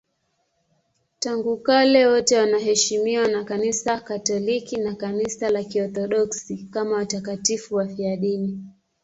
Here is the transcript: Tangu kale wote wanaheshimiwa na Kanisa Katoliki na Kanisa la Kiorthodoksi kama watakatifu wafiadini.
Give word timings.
Tangu 1.19 1.57
kale 1.57 2.07
wote 2.07 2.37
wanaheshimiwa 2.37 3.27
na 3.27 3.43
Kanisa 3.43 3.99
Katoliki 4.01 4.77
na 4.77 4.95
Kanisa 4.95 5.49
la 5.49 5.63
Kiorthodoksi 5.63 6.57
kama 6.71 6.95
watakatifu 6.95 7.75
wafiadini. 7.75 8.65